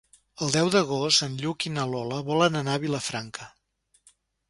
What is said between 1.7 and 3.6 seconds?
i na Lola volen anar a Vilafranca.